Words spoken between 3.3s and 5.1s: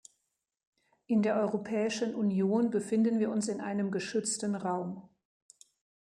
in einem geschützten Raum.